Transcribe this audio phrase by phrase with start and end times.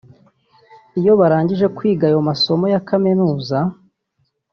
[0.99, 3.57] Iyo barangije kwiga ayo masomo ya kaminuza